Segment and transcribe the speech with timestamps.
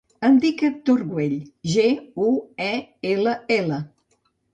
[0.27, 1.35] Em dic Hèctor Guell:
[1.73, 1.85] ge,
[2.29, 2.31] u,
[2.69, 2.71] e,
[3.11, 3.79] ela, ela.